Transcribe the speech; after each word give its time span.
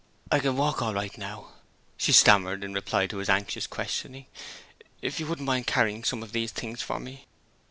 'I 0.31 0.39
can 0.39 0.57
walk 0.57 0.79
home 0.79 0.87
all 0.87 0.93
right 0.95 1.15
now,' 1.15 1.51
she 1.95 2.11
stammered 2.11 2.63
in 2.63 2.73
reply 2.73 3.05
to 3.05 3.17
his 3.17 3.29
anxious 3.29 3.67
questioning. 3.67 4.25
'If 4.99 5.19
you 5.19 5.27
wouldn't 5.27 5.45
mind 5.45 5.67
carrying 5.67 6.03
some 6.03 6.23
of 6.23 6.31
these 6.31 6.49
things 6.51 6.81
for 6.81 6.99
me.' 6.99 7.27